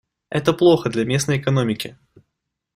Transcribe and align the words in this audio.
Это 0.31 0.51
плохо 0.53 0.89
для 0.89 1.05
местной 1.05 1.37
экономики. 1.39 1.95